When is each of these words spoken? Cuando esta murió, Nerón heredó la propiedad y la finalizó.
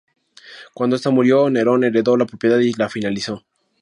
Cuando 0.73 0.95
esta 0.95 1.11
murió, 1.11 1.47
Nerón 1.51 1.83
heredó 1.83 2.17
la 2.17 2.25
propiedad 2.25 2.57
y 2.57 2.73
la 2.73 2.89
finalizó. 2.89 3.45